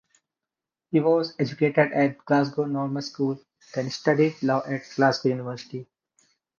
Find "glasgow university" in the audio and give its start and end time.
4.95-5.85